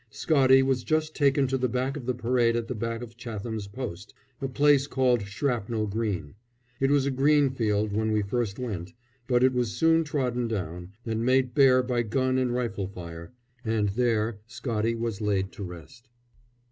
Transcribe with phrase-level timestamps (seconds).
[0.09, 3.67] Scottie was just taken to the back of the parade at the back of Chatham's
[3.67, 6.33] Post, a place called Shrapnel Green.
[6.79, 8.93] It was a green field when we first went,
[9.27, 13.31] but it was soon trodden down and made bare by gun and rifle fire.
[13.63, 16.09] And there Scottie was laid to rest.